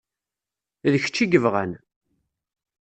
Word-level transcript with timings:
D 0.91 0.93
kečč 1.03 1.17
i 1.23 1.25
yebɣan. 1.27 1.71